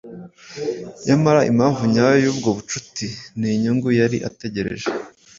[1.05, 3.05] Nyamara impamvu nyayo y’ubwo bucuti
[3.39, 4.87] ni inyungu yari ategereje